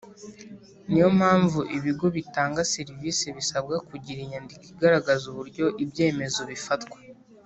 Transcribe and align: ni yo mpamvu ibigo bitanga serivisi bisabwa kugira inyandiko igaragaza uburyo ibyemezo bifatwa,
ni 0.89 0.97
yo 1.03 1.09
mpamvu 1.17 1.59
ibigo 1.77 2.05
bitanga 2.15 2.59
serivisi 2.73 3.25
bisabwa 3.37 3.75
kugira 3.89 4.19
inyandiko 4.21 4.63
igaragaza 4.73 5.23
uburyo 5.31 5.65
ibyemezo 5.83 6.41
bifatwa, 6.51 6.97